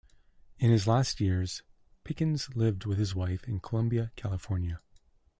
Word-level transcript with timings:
In 0.57 0.71
his 0.71 0.87
last 0.87 1.19
years, 1.21 1.61
Pickens 2.03 2.49
lived 2.55 2.87
with 2.87 2.97
his 2.97 3.13
wife 3.13 3.43
in 3.47 3.59
Columbia, 3.59 4.11
California. 4.15 4.81